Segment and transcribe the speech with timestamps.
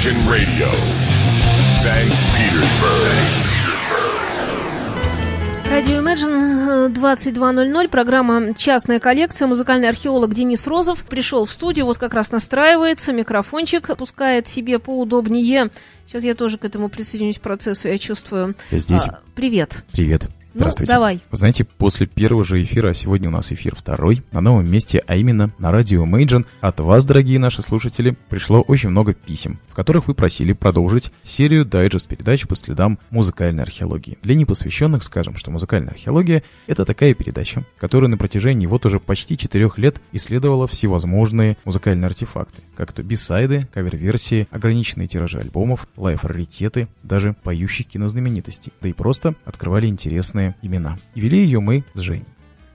[0.00, 0.66] Imagine Radio,
[1.68, 2.10] St.
[2.34, 3.20] Petersburg.
[5.68, 9.46] Радио Imagine 22.00, программа «Частная коллекция».
[9.46, 15.68] Музыкальный археолог Денис Розов пришел в студию, вот как раз настраивается, микрофончик опускает себе поудобнее.
[16.06, 18.54] Сейчас я тоже к этому присоединюсь к процессу, я чувствую.
[18.70, 19.02] Я здесь.
[19.02, 19.84] А, привет.
[19.92, 20.30] Привет.
[20.52, 20.92] Здравствуйте.
[20.92, 21.20] Ну, давай.
[21.30, 25.02] Вы знаете, после первого же эфира, а сегодня у нас эфир второй, на новом месте,
[25.06, 29.74] а именно на радио Imagine, от вас, дорогие наши слушатели, пришло очень много писем, в
[29.74, 34.18] которых вы просили продолжить серию дайджест-передач по следам музыкальной археологии.
[34.22, 39.38] Для непосвященных скажем, что музыкальная археология— это такая передача, которая на протяжении вот уже почти
[39.38, 47.36] четырех лет исследовала всевозможные музыкальные артефакты, как то бисайды, кавер-версии, ограниченные тиражи альбомов, лайф-раритеты, даже
[47.44, 50.98] поющих кинознаменитостей, да и просто открывали интересные имена.
[51.14, 52.24] И вели ее мы с Женей.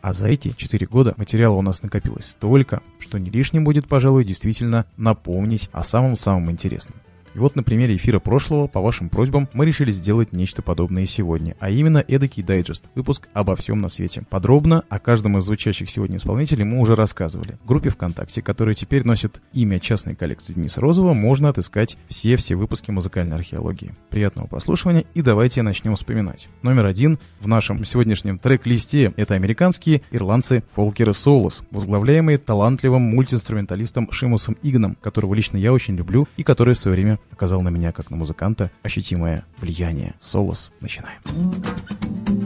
[0.01, 4.23] А за эти 4 года материала у нас накопилось столько, что не лишним будет, пожалуй,
[4.23, 6.95] действительно напомнить о самом-самом интересном.
[7.35, 11.53] И вот на примере эфира прошлого, по вашим просьбам, мы решили сделать нечто подобное сегодня,
[11.59, 14.23] а именно эдакий дайджест, выпуск обо всем на свете.
[14.29, 17.57] Подробно о каждом из звучащих сегодня исполнителей мы уже рассказывали.
[17.61, 22.91] В группе ВКонтакте, которая теперь носит имя частной коллекции Дениса Розова, можно отыскать все-все выпуски
[22.91, 23.93] музыкальной археологии.
[24.09, 26.47] Приятного прослушивания и давайте начнем вспоминать.
[26.61, 34.55] Номер один в нашем сегодняшнем трек-листе это американские ирландцы Фолкеры Солос, возглавляемые талантливым мультиинструменталистом Шимусом
[34.63, 38.11] Игном, которого лично я очень люблю и который в свое время оказал на меня, как
[38.11, 40.15] на музыканта, ощутимое влияние.
[40.19, 40.71] Солос.
[40.79, 41.19] Начинаем.
[41.57, 42.44] Итак,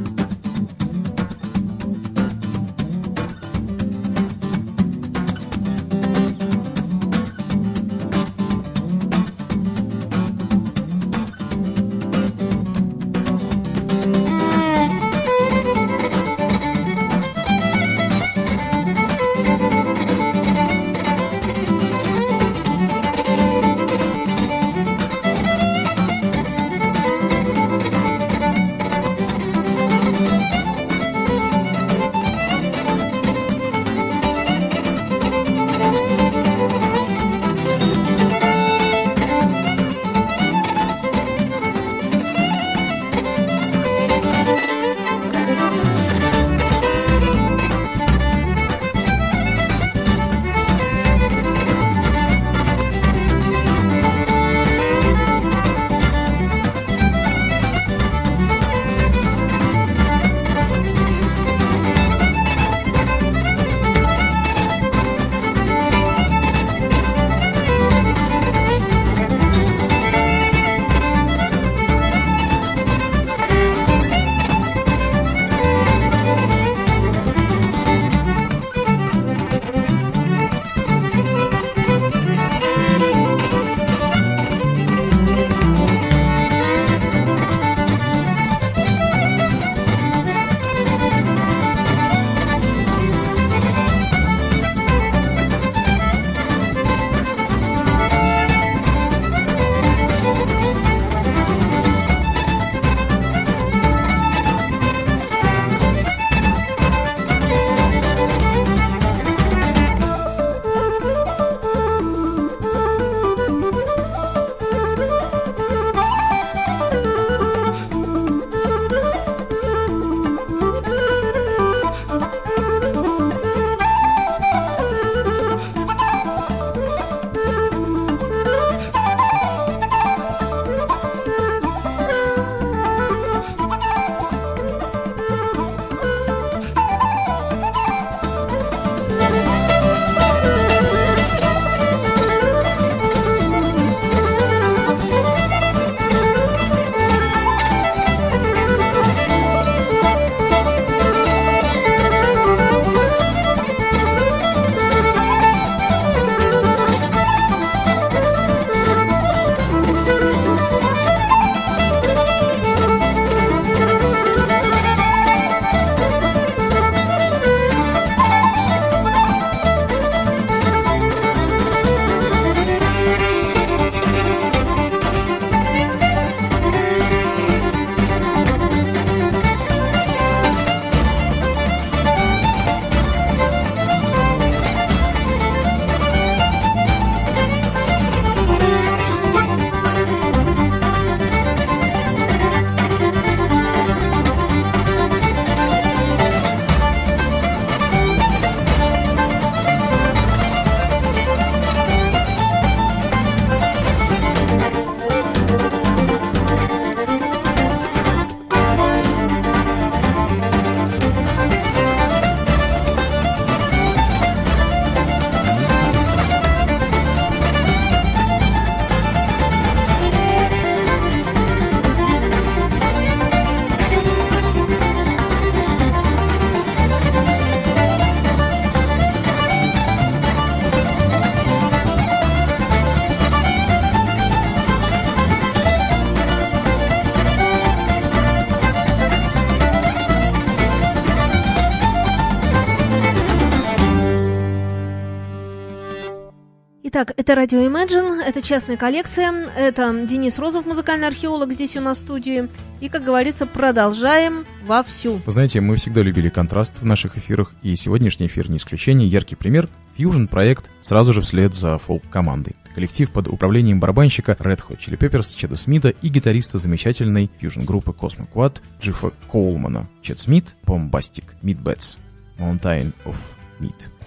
[247.29, 252.01] это радио Imagine, это частная коллекция, это Денис Розов, музыкальный археолог, здесь у нас в
[252.01, 252.49] студии.
[252.79, 255.21] И, как говорится, продолжаем вовсю.
[255.23, 259.07] Вы знаете, мы всегда любили контраст в наших эфирах, и сегодняшний эфир не исключение.
[259.07, 262.55] Яркий пример— Fusion проект сразу же вслед за фолк-командой.
[262.73, 268.27] Коллектив под управлением барабанщика Red Hot Chili Peppers Чеда Смита и гитариста замечательной фьюжн-группы Cosmo
[268.33, 269.85] Quad Джиффа Коулмана.
[270.01, 271.97] Чед Смит, Meat Bats,
[272.39, 273.17] Mountain of
[273.59, 273.98] Meat.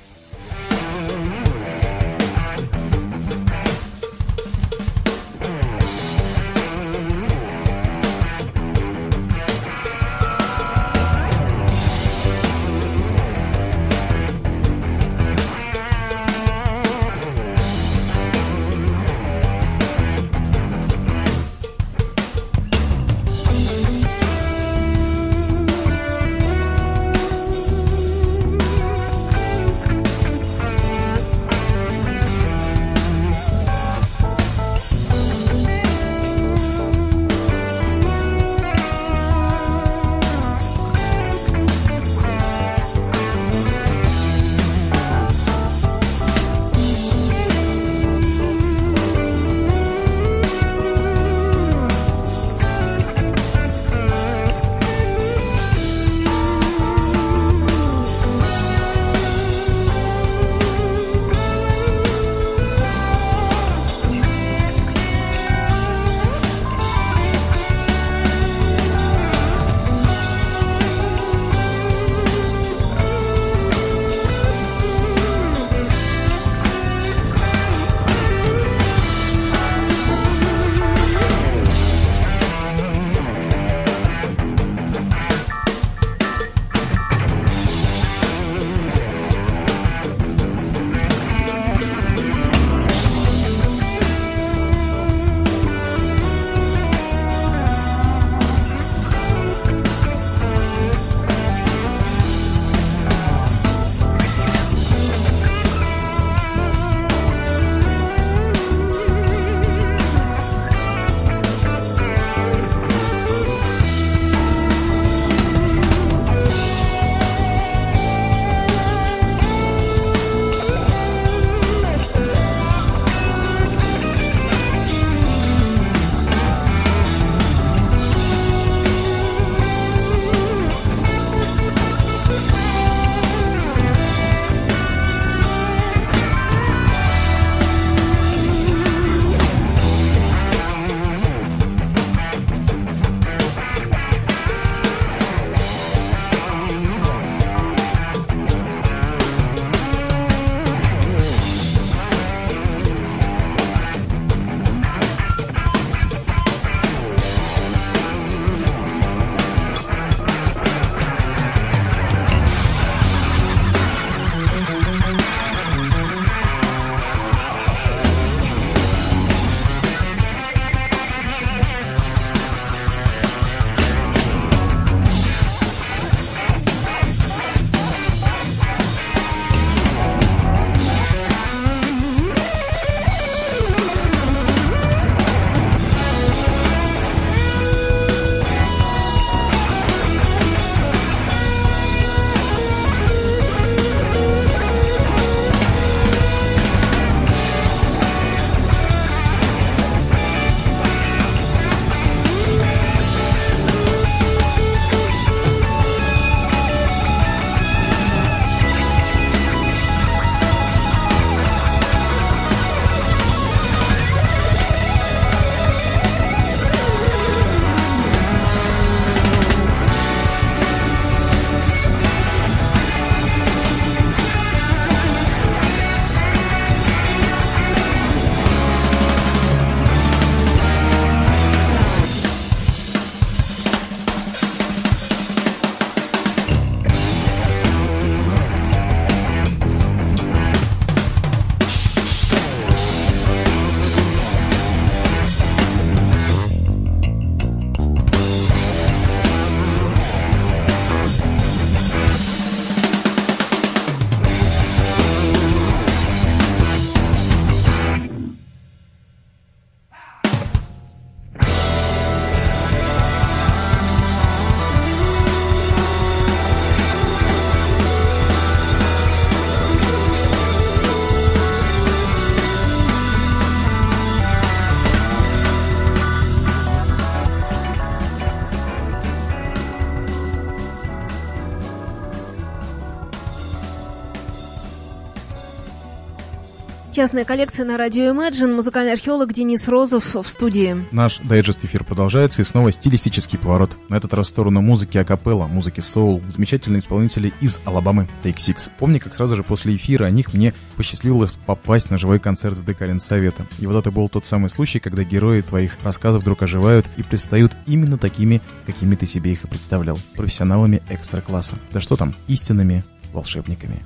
[287.03, 288.55] Частная коллекция на радио Imagine.
[288.55, 290.77] Музыкальный археолог Денис Розов в студии.
[290.93, 293.77] Наш дайджест эфир продолжается и снова стилистический поворот.
[293.89, 298.71] На этот раз в сторону музыки акапелла, музыки соул, замечательные исполнители из Алабамы Take Six.
[298.79, 302.65] Помню, как сразу же после эфира о них мне посчастливилось попасть на живой концерт в
[302.65, 303.47] ДК Совета.
[303.59, 307.57] И вот это был тот самый случай, когда герои твоих рассказов вдруг оживают и предстают
[307.67, 309.99] именно такими, какими ты себе их и представлял.
[310.15, 311.57] Профессионалами экстра-класса.
[311.73, 313.83] Да что там, истинными волшебниками.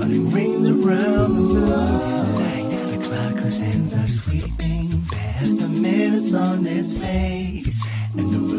[0.00, 1.68] running rings around the moon.
[1.68, 7.84] Like the clock whose hands are sweeping past the minutes on his face,
[8.16, 8.49] and the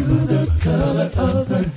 [0.00, 1.69] to the color of her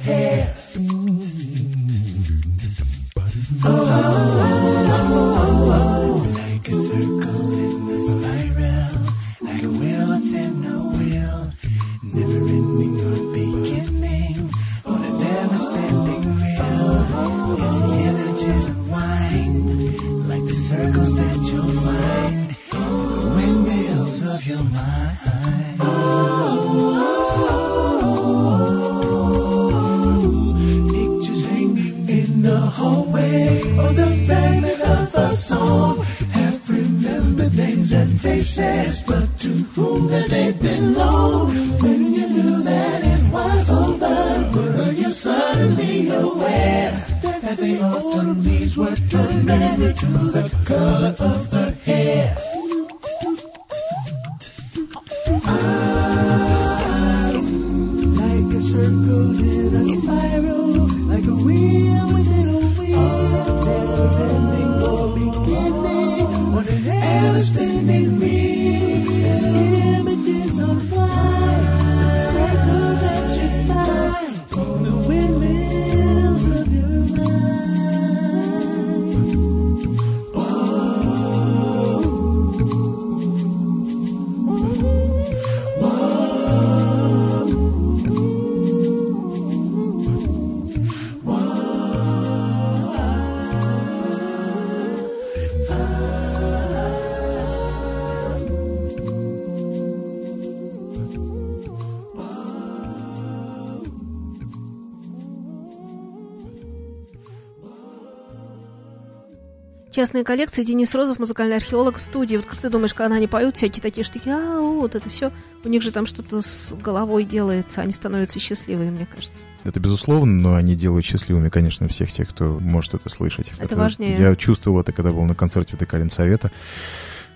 [109.94, 112.36] Частная коллекция, Денис Розов, музыкальный археолог в студии.
[112.36, 115.32] Вот как ты думаешь, когда они поют всякие такие штуки, а, вот это все,
[115.64, 119.44] у них же там что-то с головой делается, они становятся счастливыми, мне кажется.
[119.64, 123.52] Это безусловно, но они делают счастливыми, конечно, всех тех, кто может это слышать.
[123.60, 124.18] Это, важнее.
[124.18, 126.52] Я чувствовал это, когда был на концерте ВТК Ленсовета.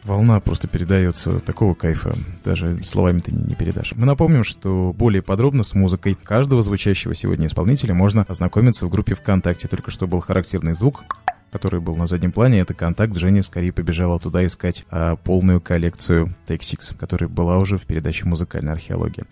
[0.04, 3.94] Волна просто передается такого кайфа, даже словами ты не передашь.
[3.96, 9.14] Мы напомним, что более подробно с музыкой каждого звучащего сегодня исполнителя можно ознакомиться в группе
[9.14, 9.68] ВКонтакте.
[9.68, 11.04] Только что был характерный звук
[11.52, 13.16] который был на заднем плане, это контакт.
[13.16, 18.26] Женя скорее побежала туда искать а, полную коллекцию Take Six, которая была уже в передаче
[18.26, 19.26] «Музыкальная археология».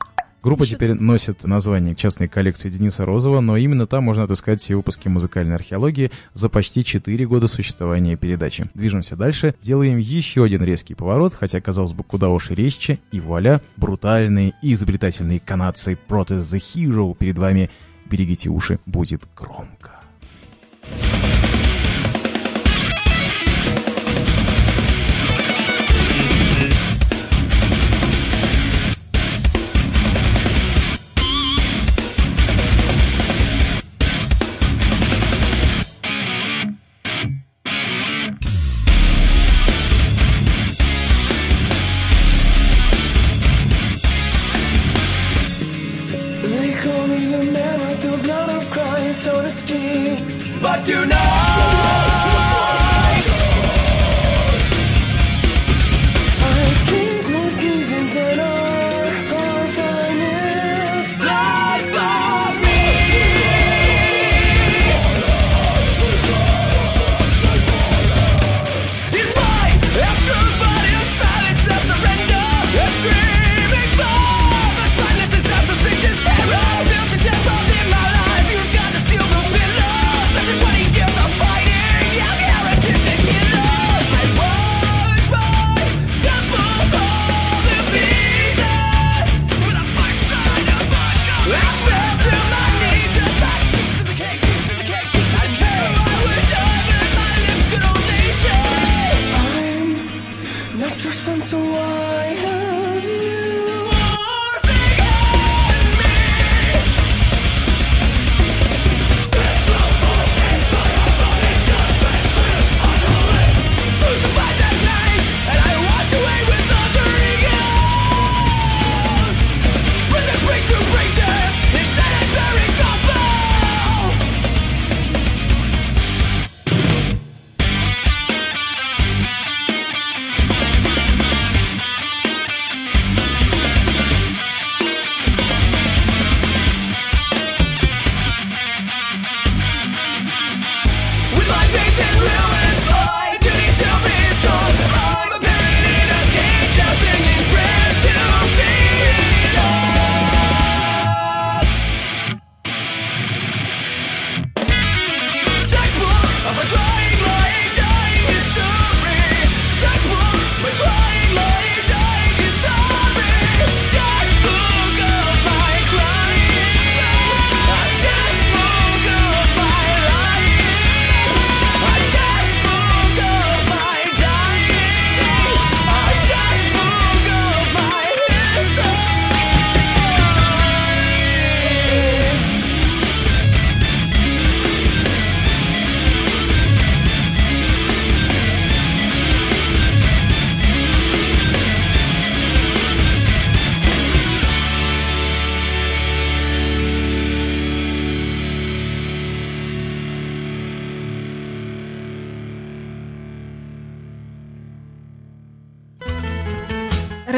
[0.45, 5.07] Группа теперь носит название частной коллекции Дениса Розова, но именно там можно отыскать все выпуски
[5.07, 8.65] музыкальной археологии за почти 4 года существования передачи.
[8.75, 13.59] Движемся дальше, делаем еще один резкий поворот, хотя, казалось бы, куда уж резче, и вуаля,
[13.75, 17.71] брутальные и изобретательные канадцы Protest the Hero перед вами.
[18.05, 19.93] Берегите уши, будет громко.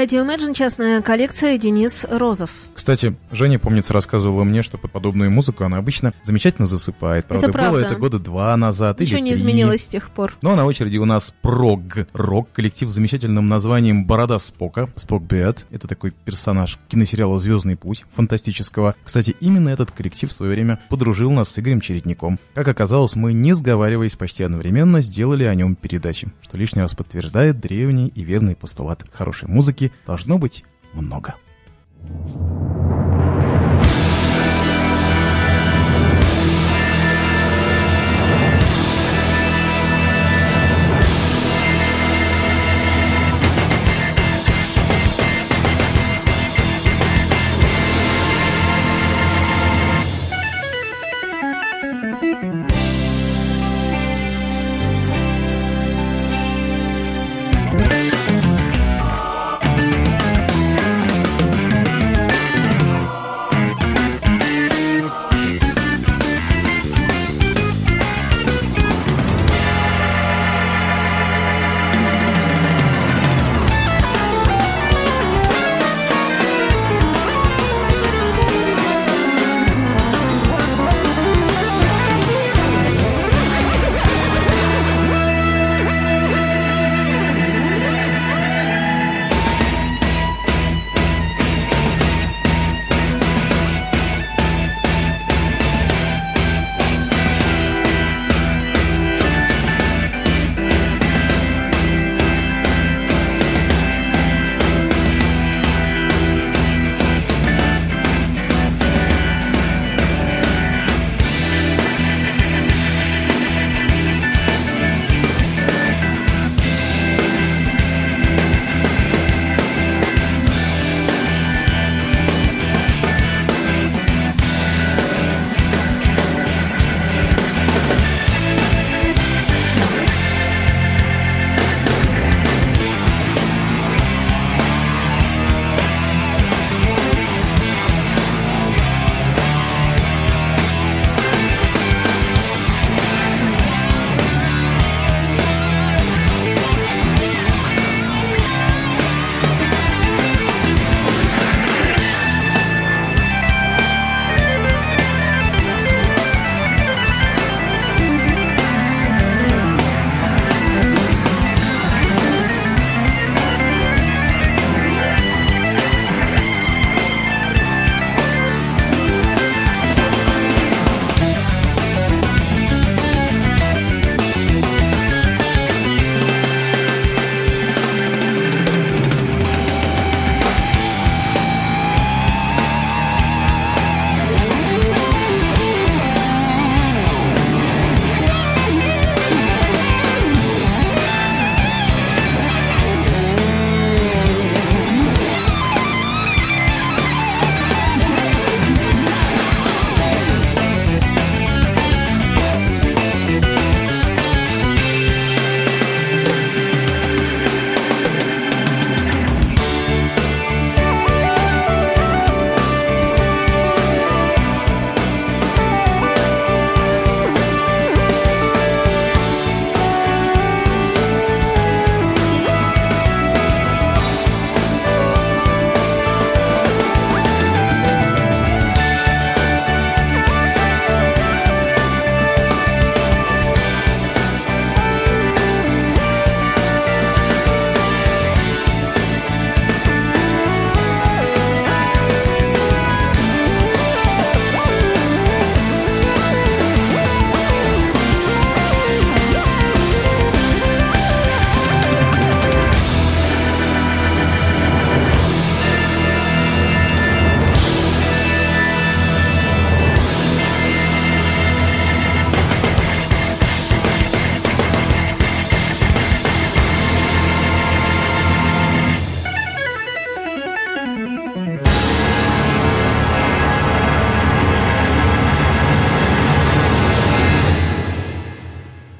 [0.07, 2.49] Радио Imagine, частная коллекция, Денис Розов.
[2.73, 7.25] Кстати, Женя, помнится, рассказывала мне, что под подобную музыку она обычно замечательно засыпает.
[7.25, 7.71] Правда, это правда.
[7.71, 9.39] было это года два назад Ничего или не три.
[9.41, 10.33] изменилось с тех пор.
[10.41, 11.81] Но на очереди у нас прог
[12.13, 14.87] рок коллектив с замечательным названием «Борода Спока».
[14.95, 15.65] Спок Бэт.
[15.71, 18.95] Это такой персонаж киносериала «Звездный путь» фантастического.
[19.03, 22.39] Кстати, именно этот коллектив в свое время подружил нас с Игорем Чередником.
[22.53, 27.59] Как оказалось, мы, не сговариваясь почти одновременно, сделали о нем передачи, что лишний раз подтверждает
[27.59, 29.03] древний и верный постулат.
[29.11, 31.35] Хорошей музыки должно быть много.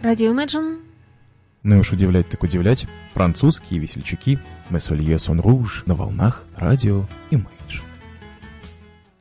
[0.07, 0.77] Радио Imagine.
[1.63, 2.85] Ну и уж удивлять так удивлять.
[3.13, 4.39] Французские весельчаки
[4.69, 7.83] Мессолье Сон Руж на волнах радио Imagine.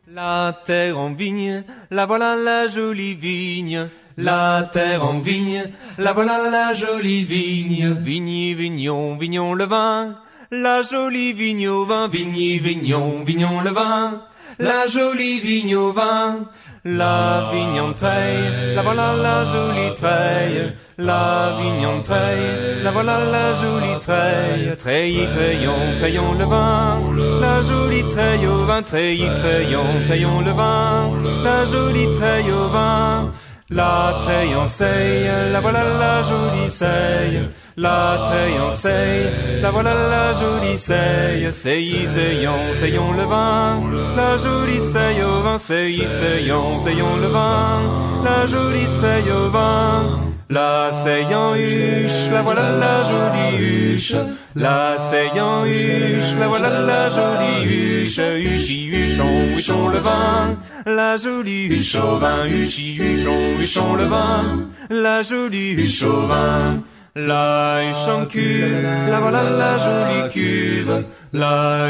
[0.07, 3.91] La terre en vigne, la voilà la jolie vigne.
[4.17, 5.65] La terre en vigne,
[5.99, 7.93] la voilà la jolie vigne.
[7.93, 10.21] Vigne, vignon, vignon le vin.
[10.53, 14.23] La jolie vigne au vin, vigne, vignon, vignon le vin.
[14.61, 16.49] La jolie vigne au vin.
[16.89, 20.73] La vigne treille, la voilà la jolie treille.
[20.99, 24.77] La vigne treille, la voilà la jolie treille.
[24.79, 27.03] Treille, treillons, treillons le vin.
[27.41, 31.11] La jolie treille au vin, treille, treillons, treillons le vin.
[31.43, 33.33] La jolie treille au vin.
[33.69, 37.49] La treille seille, la voilà la jolie seille.
[37.77, 41.53] La treille seille, la voilà la jolie seille.
[41.53, 43.83] Seille, seyons, seyons le vin.
[44.15, 47.83] La jolie seille au vin, seille, seyons, seyons le vin.
[48.23, 50.36] La jolie seille au vin.
[50.49, 54.15] La seille en huche, la voilà la jolie huche.
[54.55, 58.21] La seille en huche, la voilà la jolie huche.
[58.21, 60.57] Huchi, huchon, huchon le vin.
[60.87, 64.69] La jolie huche au vin, huchi, huchon, huchon le vin.
[64.89, 66.81] La jolie huche au vin.
[67.17, 67.81] La
[68.29, 71.07] cuve, la voilà la jolie cuve.
[71.33, 71.89] La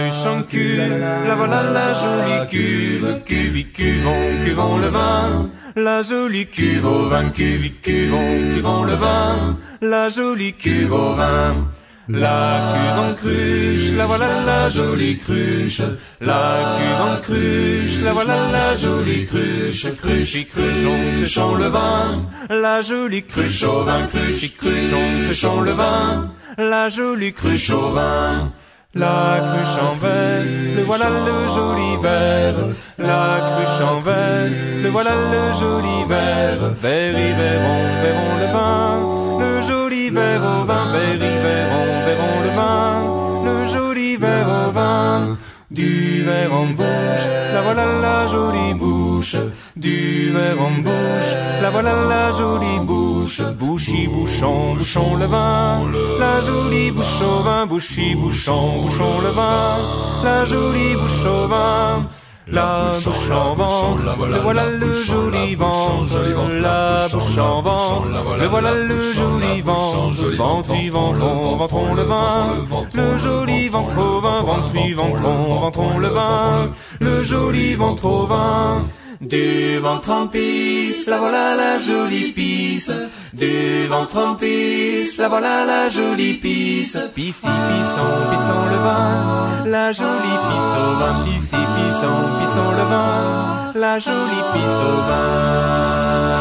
[0.48, 3.22] cuve, la voilà la jolie cuve.
[3.26, 5.50] Cuvi, cuvons, cuvons le vin.
[5.78, 9.58] La jolie cuve au vin, cuvons, cuvons le vin.
[9.82, 11.54] La jolie cuve au vin.
[12.08, 15.82] La cuve en cruche, la voilà la jolie cruche.
[16.22, 19.94] La cuve en cruche, la voilà la jolie cruche.
[19.98, 22.24] Cruche, cruchon, cruchon le vin.
[22.48, 26.32] La jolie cruche au vin, cruche, cruchon, cruchon le vin.
[26.56, 28.50] La jolie cruche au vin.
[28.96, 30.44] La cruche en verre,
[30.76, 32.68] le voilà le joli verre.
[32.98, 34.50] La cruche en verre,
[34.82, 36.74] le voilà le joli verre.
[36.80, 39.40] Verri, verron, verron le vin.
[39.40, 43.44] Le joli verre au vin, verri, verron, verron le vin.
[43.44, 45.36] Le joli verre au vin.
[45.70, 49.36] Du verre en bouche, la voilà la jolie bouche.
[49.76, 53.05] Du verre en bouche, la voilà la jolie bouche.
[53.26, 55.82] Bouchi, bouchon, bouchon le vin.
[56.20, 60.22] La jolie bouche au vin, bouchi, bouchon, bouchon le vin.
[60.22, 62.06] La jolie bouche au vin.
[62.46, 66.14] La bouche en ventre, le voilà le joli ventre.
[66.62, 68.08] La bouche en ventre,
[68.38, 70.22] le voilà le joli ventre.
[70.36, 72.46] Ventru, ventron, ventron le vin.
[72.94, 76.70] Le joli ventre au vin, ventru, ventron, ventron le vin.
[77.00, 78.84] Le joli ventre au vin.
[79.20, 82.90] Du ventre en pisse, la voilà la jolie pisse.
[83.32, 86.98] Du ventre en pisse, la voilà la jolie pisse.
[87.14, 89.70] Pissi, pisson, pisson le vin.
[89.70, 93.72] La jolie pisse au vin, pissi, pisson, pisson le vin.
[93.74, 96.36] La jolie pisse au vin.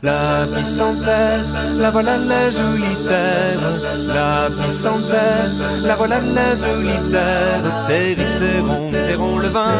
[0.00, 1.44] La pisse en terre,
[1.76, 3.60] la voilà la jolie terre.
[4.06, 5.50] La pisse en terre,
[5.82, 7.86] la voilà la jolie terre.
[7.88, 9.74] Terri-terron, terron le vin.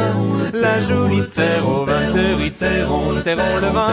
[0.54, 2.11] La jolie terre au vin.
[2.12, 3.87] Terri-terron, terron le vin.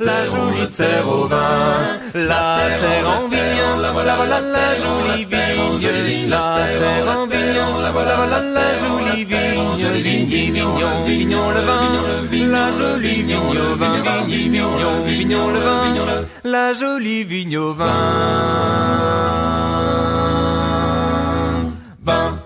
[0.00, 1.98] La jolie terre au vin.
[2.14, 6.28] La terre en vigne, la voilà la jolie vigne.
[6.28, 8.16] La terre en vigne, la voilà
[8.56, 9.42] la jolie vigne.
[10.02, 12.50] Vigne, vignon, vignon le vin.
[12.50, 13.92] La jolie vigne au vin.
[14.26, 15.82] Vignon, vignon le vin.
[16.44, 17.86] La jolie vigne au vin.
[22.02, 22.41] Vin.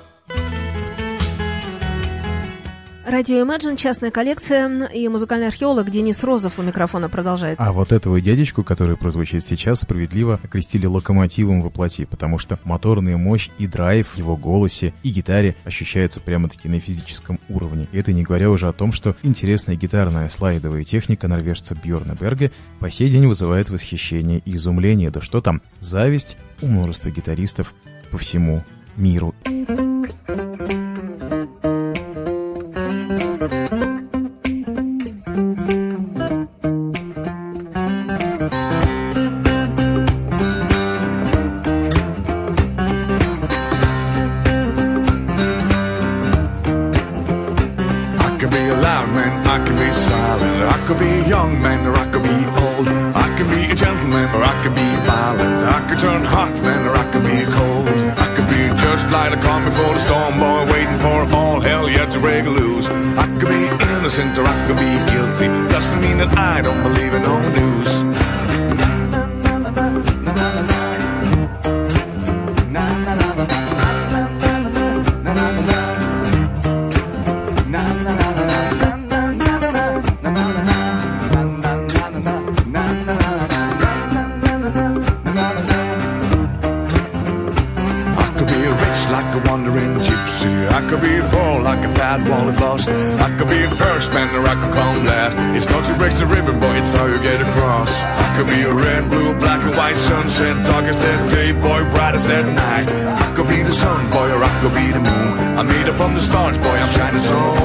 [3.07, 7.57] Радио Imagine, частная коллекция и музыкальный археолог Денис Розов у микрофона продолжает.
[7.61, 13.51] А вот этого дядечку, который прозвучит сейчас, справедливо окрестили локомотивом воплоти, потому что моторная мощь
[13.59, 17.87] и драйв в его голосе и гитаре ощущаются прямо-таки на физическом уровне.
[17.93, 22.51] И это не говоря уже о том, что интересная гитарная слайдовая техника норвежца Бьорна Берга
[22.81, 27.73] по сей день вызывает восхищение и изумление, да что там, зависть у множества гитаристов
[28.11, 28.65] по всему
[28.97, 29.33] миру.
[29.45, 29.76] I
[104.67, 105.59] could be the moon.
[105.59, 107.56] I made it from the stars, boy, I'm shining so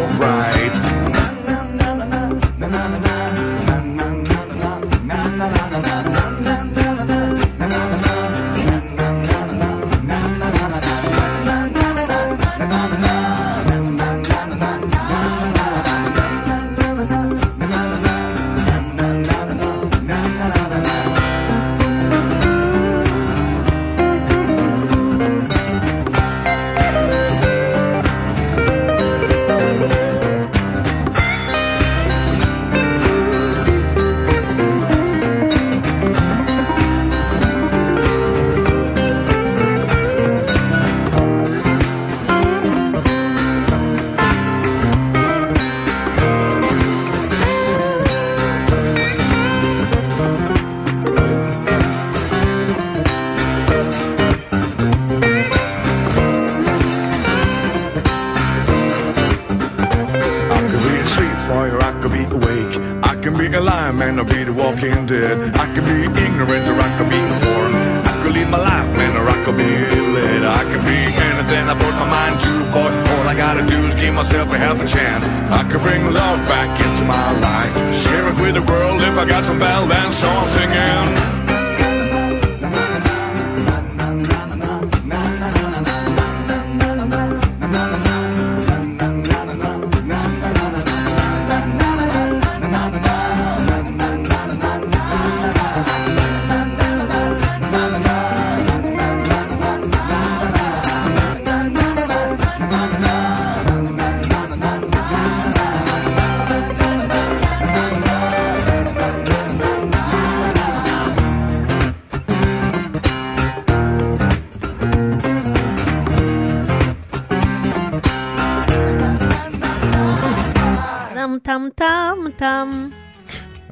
[73.32, 75.26] I gotta do is give myself a half a chance.
[75.50, 77.74] I could bring love back into my life.
[78.04, 81.41] Share it with the world if I got some bell and song singing.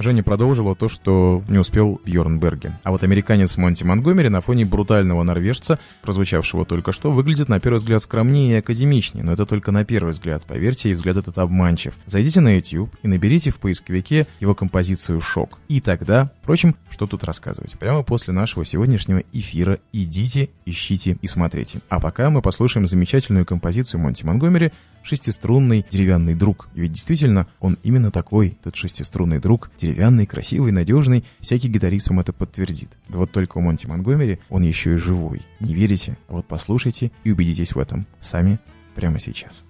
[0.09, 2.79] Женя продолжила то, что не успел Бьорн Берге.
[2.81, 7.77] А вот американец Монти Монгомери на фоне брутального норвежца, прозвучавшего только что, выглядит на первый
[7.77, 10.43] взгляд скромнее и академичнее, но это только на первый взгляд.
[10.47, 11.93] Поверьте, и взгляд этот обманчив.
[12.07, 15.59] Зайдите на YouTube и наберите в поисковике его композицию «Шок».
[15.67, 17.77] И тогда, впрочем, что тут рассказывать?
[17.77, 21.81] Прямо после нашего сегодняшнего эфира идите, ищите и смотрите.
[21.87, 24.71] А пока мы послушаем замечательную композицию Монти Монгомери
[25.03, 26.69] «Шестиструнный деревянный друг».
[26.75, 31.23] И ведь действительно, он именно такой, этот шестиструнный друг, деревянный, красивый, надежный.
[31.39, 32.89] Всякий гитарист вам это подтвердит.
[33.07, 35.41] Да вот только у Монти Монгомери он еще и живой.
[35.59, 36.17] Не верите?
[36.27, 38.59] А вот послушайте и убедитесь в этом сами
[38.95, 39.63] прямо сейчас.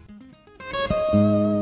[1.11, 1.58] Here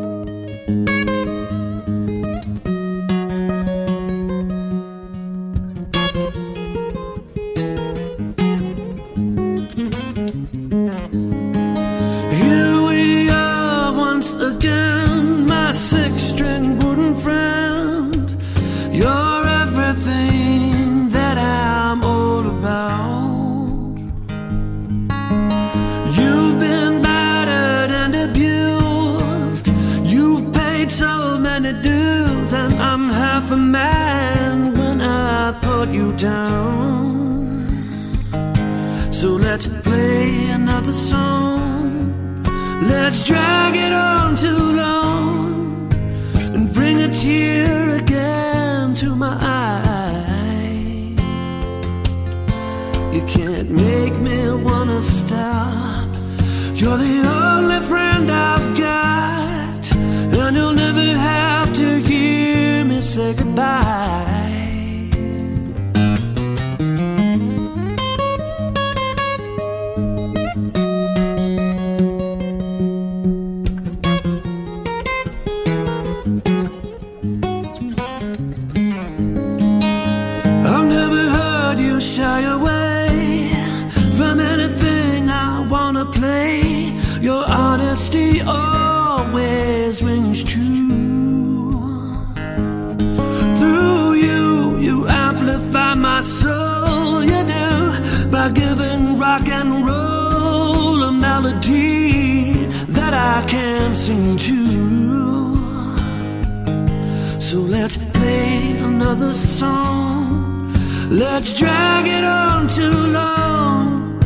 [109.07, 110.73] another song.
[111.09, 114.19] Let's drag it on too long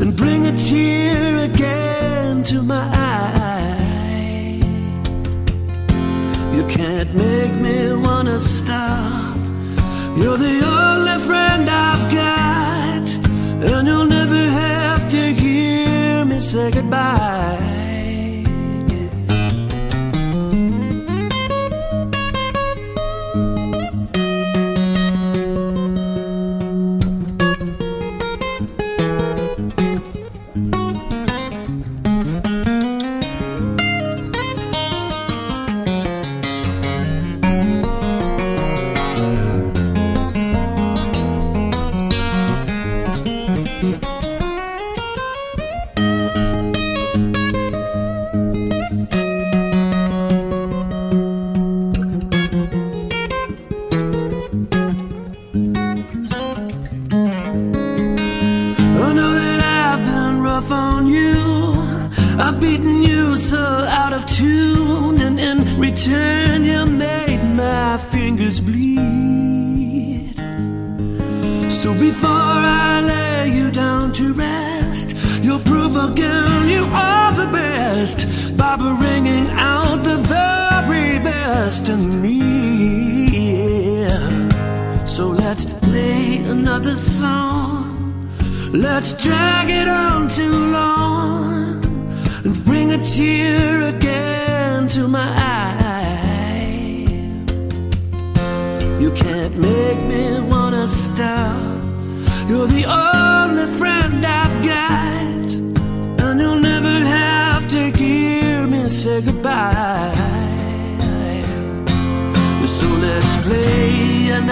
[0.00, 1.33] and bring a tear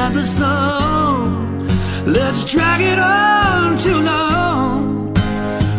[0.05, 1.65] another song.
[2.07, 5.17] Let's drag it on too long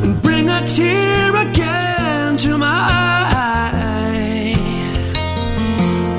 [0.03, 2.81] and bring a tear again to my
[3.51, 4.55] eyes.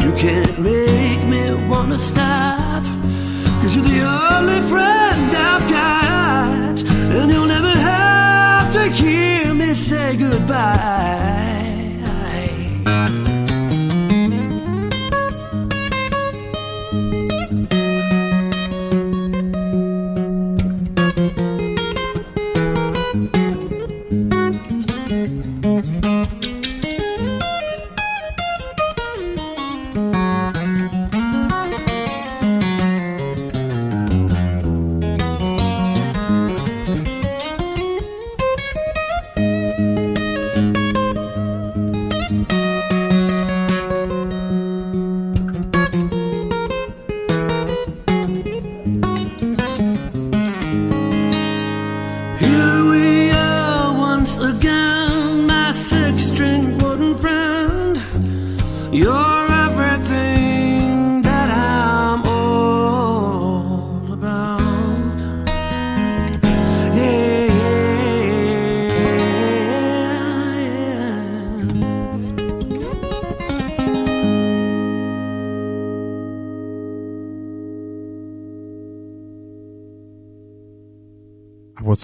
[0.05, 2.83] You can't make me wanna stop,
[3.61, 4.03] cause you're the
[4.37, 6.77] only friend I've got,
[7.17, 11.14] and you'll never have to hear me say goodbye.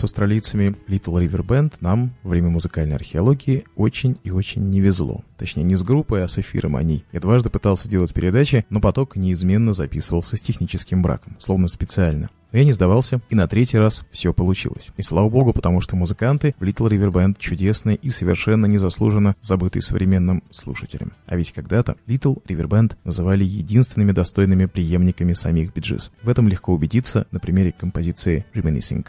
[0.01, 5.23] С австралийцами Little River Band нам во время музыкальной археологии очень и очень не везло.
[5.37, 7.05] Точнее, не с группой, а с эфиром они.
[7.13, 12.31] Я дважды пытался делать передачи, но поток неизменно записывался с техническим браком, словно специально.
[12.53, 14.91] Но я не сдавался, и на третий раз все получилось.
[14.97, 19.83] И слава богу, потому что музыканты в Little River Band чудесные и совершенно незаслуженно забытые
[19.83, 21.13] современным слушателям.
[21.27, 26.11] А ведь когда-то Little River Band называли единственными достойными преемниками самих биджис.
[26.23, 29.07] В этом легко убедиться на примере композиции Reminiscing.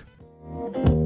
[0.74, 1.01] Thank you.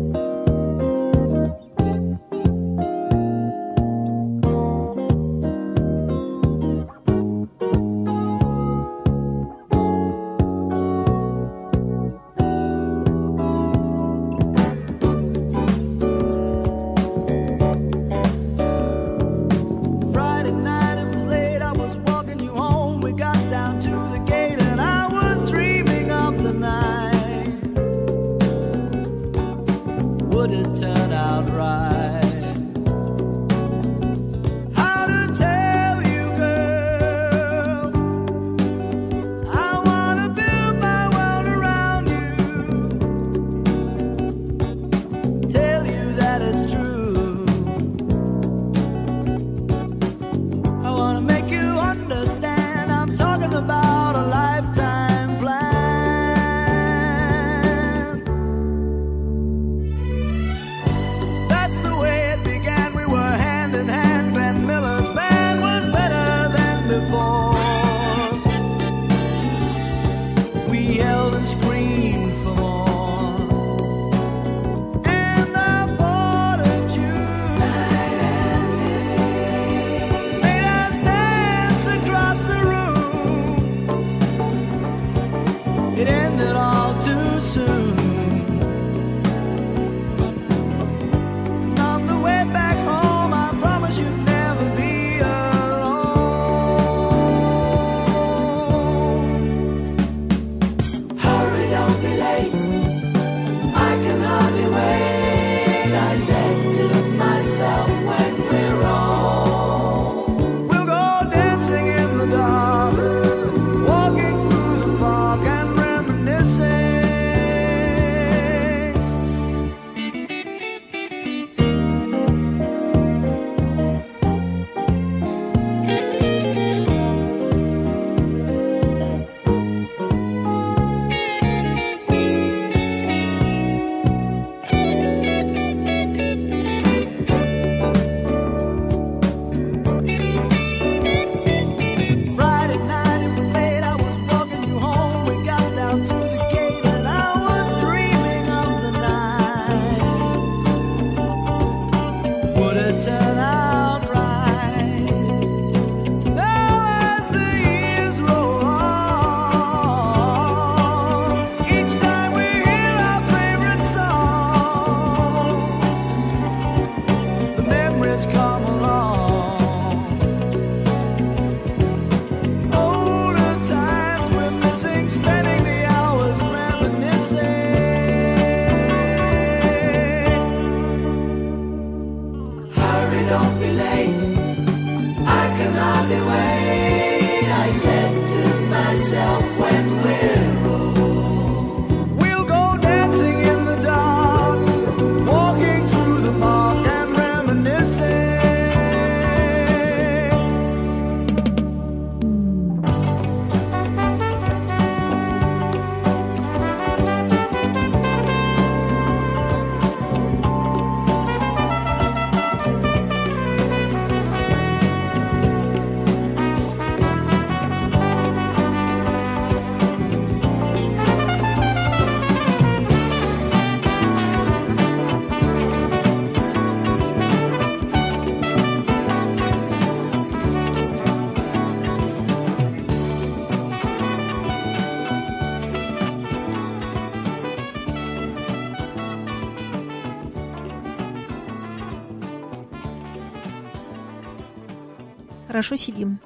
[245.56, 246.20] Хорошо сидим.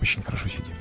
[0.00, 0.74] Очень хорошо сидим.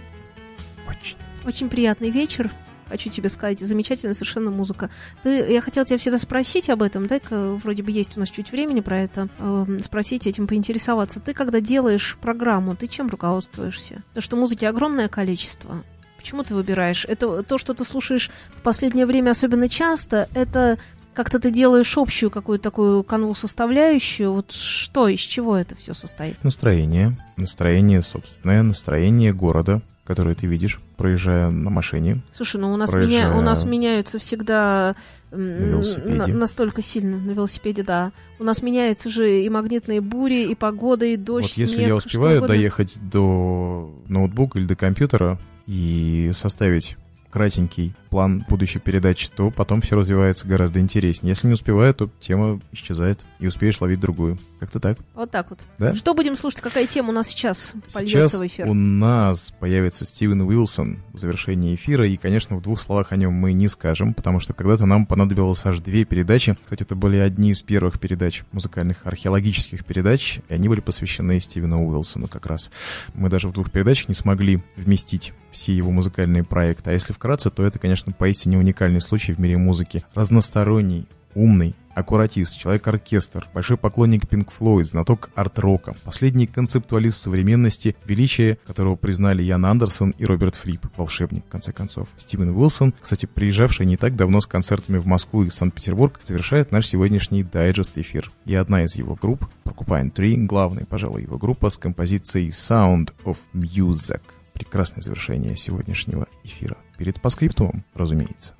[0.87, 1.17] Очень.
[1.43, 2.51] Очень приятный вечер.
[2.87, 4.91] Хочу тебе сказать, замечательная совершенно музыка.
[5.23, 8.51] Ты, я хотела тебя всегда спросить об этом, дай-ка вроде бы есть у нас чуть
[8.51, 11.19] времени про это, э, спросить этим, поинтересоваться.
[11.19, 14.03] Ты, когда делаешь программу, ты чем руководствуешься?
[14.13, 15.83] То, что музыки огромное количество.
[16.15, 17.05] Почему ты выбираешь?
[17.05, 20.77] Это то, что ты слушаешь в последнее время особенно часто, это
[21.13, 24.31] как-то ты делаешь общую какую-то такую канву составляющую.
[24.31, 26.41] Вот что, из чего это все состоит?
[26.43, 27.17] Настроение.
[27.37, 32.21] Настроение собственное, настроение города, которое ты видишь, проезжая на машине.
[32.33, 34.95] Слушай, ну у нас, меня, у нас меняются всегда
[35.31, 38.11] на на- настолько сильно на велосипеде, да.
[38.39, 41.95] У нас меняются же и магнитные бури, и погода, и дождь, вот если снег, я
[41.95, 45.37] успеваю доехать до ноутбука или до компьютера
[45.67, 46.97] и составить
[47.31, 51.29] кратенький план будущей передачи, то потом все развивается гораздо интереснее.
[51.31, 54.37] Если не успеваю, то тема исчезает, и успеешь ловить другую.
[54.59, 54.97] Как-то так.
[55.13, 55.59] Вот так вот.
[55.77, 55.93] Да?
[55.93, 56.61] Что будем слушать?
[56.61, 58.67] Какая тема у нас сейчас Сейчас в эфир?
[58.67, 63.33] у нас появится Стивен Уилсон в завершении эфира, и, конечно, в двух словах о нем
[63.33, 66.57] мы не скажем, потому что когда-то нам понадобилось аж две передачи.
[66.63, 71.87] Кстати, это были одни из первых передач, музыкальных археологических передач, и они были посвящены Стивену
[71.87, 72.71] Уилсону как раз.
[73.13, 76.89] Мы даже в двух передачах не смогли вместить все его музыкальные проекты.
[76.89, 80.03] А если вкратце, то это, конечно, поистине уникальный случай в мире музыки.
[80.15, 81.05] Разносторонний,
[81.35, 89.43] умный, аккуратист, человек-оркестр, большой поклонник Pink Floyd, знаток арт-рока, последний концептуалист современности, величие которого признали
[89.43, 92.07] Ян Андерсон и Роберт Флип, волшебник, в конце концов.
[92.15, 96.87] Стивен Уилсон, кстати, приезжавший не так давно с концертами в Москву и Санкт-Петербург, завершает наш
[96.87, 98.31] сегодняшний дайджест-эфир.
[98.45, 103.37] И одна из его групп, Porcupine Tree, главная, пожалуй, его группа с композицией Sound of
[103.53, 104.21] Music.
[104.53, 106.77] Прекрасное завершение сегодняшнего эфира.
[106.98, 108.54] Перед паскриптумом, разумеется.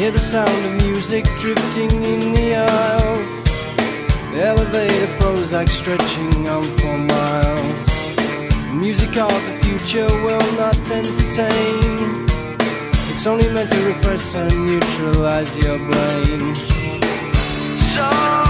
[0.00, 3.50] Hear the sound of music drifting in the aisles.
[4.34, 7.90] Elevator Prozac stretching on for miles.
[8.72, 12.26] Music of the future will not entertain.
[13.10, 16.54] It's only meant to repress and neutralize your brain.
[17.92, 18.43] So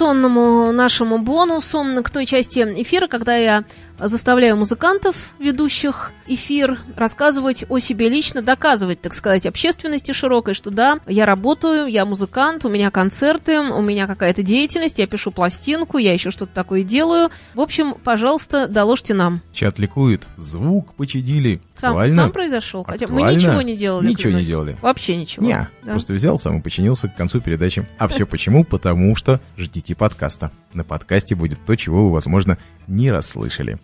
[0.00, 3.64] традиционному нашему бонусу, к той части эфира, когда я
[3.98, 10.98] заставляю музыкантов, ведущих эфир, рассказывать о себе лично, доказывать, так сказать, общественности широкой, что да,
[11.06, 16.12] я работаю, я музыкант, у меня концерты, у меня какая-то деятельность, я пишу пластинку, я
[16.12, 17.30] еще что-то такое делаю.
[17.54, 19.40] В общем, пожалуйста, доложьте нам.
[19.54, 20.26] Чат ликует.
[20.36, 21.62] Звук почадили.
[21.74, 22.22] Сам, Актуально?
[22.22, 23.38] сам произошел, хотя мы Актуально?
[23.38, 24.06] ничего не делали.
[24.08, 24.76] Ничего не делали.
[24.82, 25.46] Вообще ничего.
[25.46, 25.92] Не, Да.
[25.92, 27.86] просто взял сам и починился к концу передачи.
[27.98, 28.64] А все почему?
[28.64, 30.50] Потому что ждите подкаста.
[30.74, 33.78] На подкасте будет то, чего вы, возможно, не расслышали.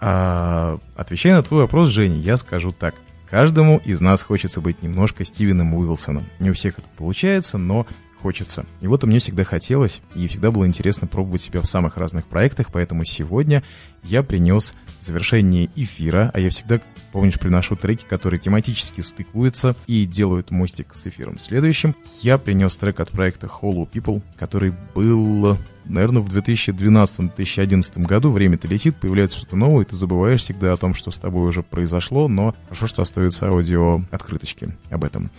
[0.00, 2.94] А, отвечая на твой вопрос, Женя, я скажу так.
[3.28, 6.24] Каждому из нас хочется быть немножко Стивеном Уилсоном.
[6.38, 7.86] Не у всех это получается, но
[8.26, 8.66] хочется.
[8.80, 12.72] И вот мне всегда хотелось, и всегда было интересно пробовать себя в самых разных проектах,
[12.72, 13.62] поэтому сегодня
[14.02, 16.80] я принес завершение эфира, а я всегда,
[17.12, 21.94] помнишь, приношу треки, которые тематически стыкуются и делают мостик с эфиром следующим.
[22.20, 28.30] Я принес трек от проекта Hollow People, который был, наверное, в 2012-2011 году.
[28.30, 31.62] Время-то летит, появляется что-то новое, и ты забываешь всегда о том, что с тобой уже
[31.62, 35.30] произошло, но хорошо, что остаются аудио открыточки об этом.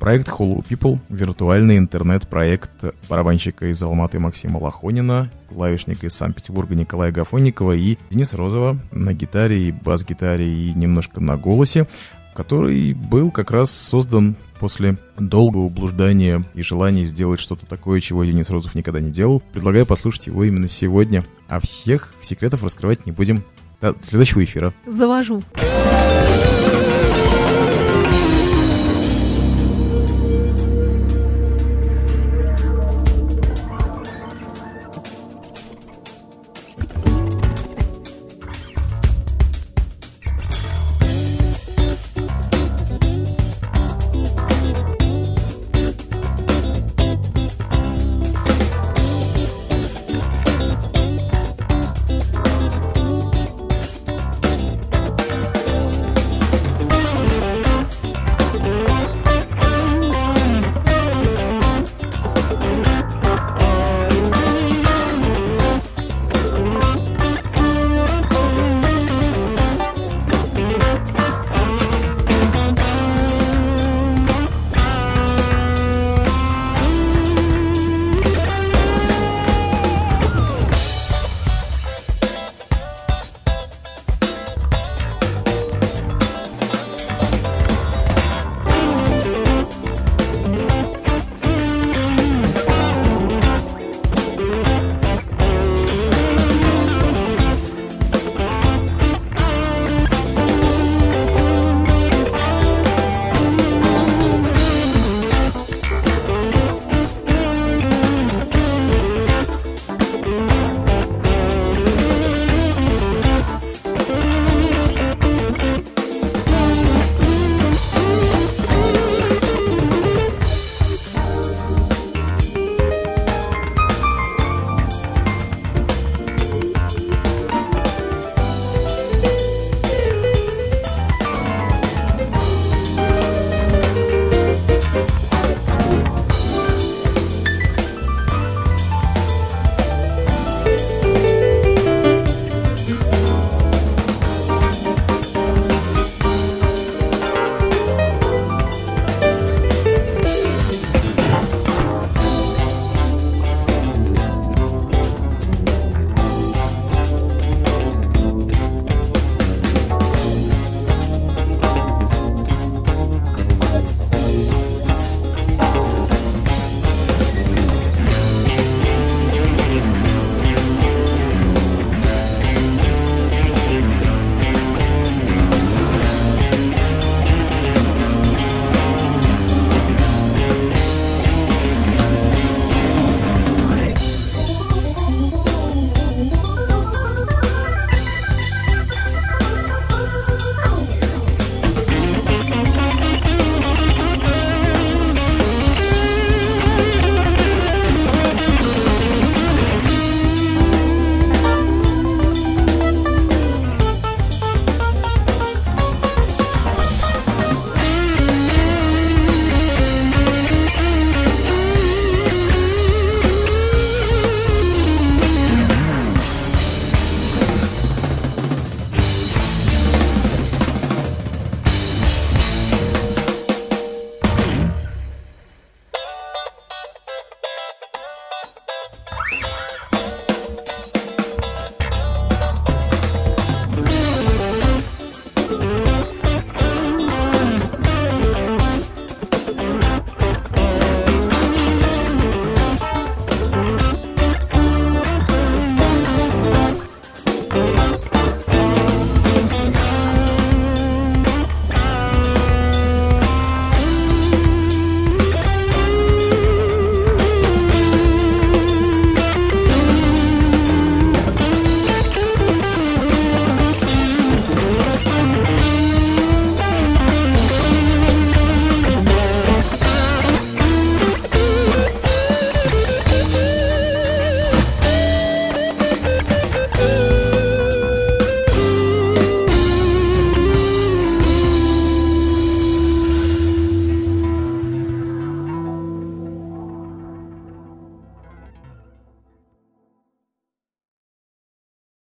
[0.00, 2.70] Проект Hollow People— виртуальный интернет-проект
[3.06, 9.68] барабанщика из Алматы Максима Лохонина, клавишника из Санкт-Петербурга Николая Гафонникова и Денис Розова на гитаре
[9.68, 11.86] и бас-гитаре и немножко на голосе,
[12.34, 18.48] который был как раз создан после долгого блуждания и желания сделать что-то такое, чего Денис
[18.48, 19.42] Розов никогда не делал.
[19.52, 23.44] Предлагаю послушать его именно сегодня, а всех секретов раскрывать не будем.
[23.82, 24.72] До следующего эфира.
[24.86, 25.42] Завожу.
[25.54, 26.49] Thank